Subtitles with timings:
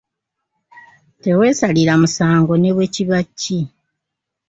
[1.21, 3.59] Teweesalira musango ne bwe kiba ki.